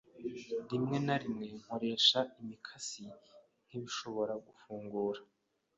Rimwe 0.69 0.97
na 1.05 1.15
rimwe 1.21 1.45
nkoresha 1.59 2.19
imikasi 2.39 3.03
nkibishobora 3.65 4.33
gufungura. 4.45 5.21